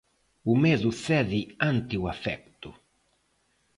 [0.51, 1.41] O medo cede
[1.71, 2.69] ante o afecto.